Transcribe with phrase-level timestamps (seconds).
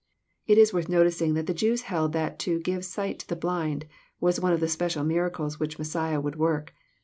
[0.47, 3.85] It is worth noticing that the Jews held that to give sight to the blind
[4.19, 6.73] was one of the special miracles which Messiah would work.